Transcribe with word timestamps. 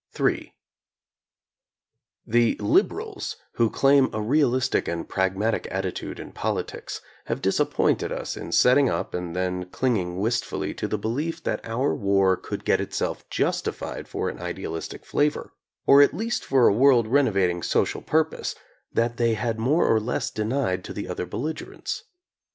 in 0.17 0.45
The 2.25 2.55
"liberals" 2.55 3.35
who 3.51 3.69
claim 3.69 4.09
a 4.13 4.19
realistic 4.19 4.87
and 4.87 5.07
prag 5.07 5.35
matic 5.35 5.67
attitude 5.69 6.19
in 6.19 6.31
politics 6.31 7.01
have 7.25 7.39
disappointed 7.39 8.11
us 8.11 8.35
in 8.35 8.51
setting 8.51 8.89
up 8.89 9.13
and 9.13 9.35
then 9.35 9.65
clinging 9.69 10.17
wistfully 10.19 10.73
to 10.73 10.87
the 10.87 10.97
belief 10.97 11.43
that 11.43 11.63
our 11.63 11.93
war 11.93 12.35
could 12.35 12.65
get 12.65 12.81
itself 12.81 13.29
justified 13.29 14.07
for 14.07 14.27
an 14.27 14.39
ideal 14.39 14.71
istic 14.73 15.05
flavor, 15.05 15.53
or 15.85 16.01
at 16.01 16.15
least 16.17 16.43
for 16.43 16.67
a 16.67 16.73
world 16.73 17.05
renovating 17.07 17.61
social 17.61 18.01
purpose, 18.01 18.55
that 18.91 19.17
they 19.17 19.35
had 19.35 19.59
more 19.59 19.85
or 19.87 19.99
less 19.99 20.31
denied 20.31 20.83
to 20.85 20.93
the 20.93 21.07
other 21.07 21.27
belligerents. 21.27 22.05